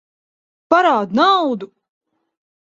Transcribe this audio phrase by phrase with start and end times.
[0.73, 1.71] Parādi naudu!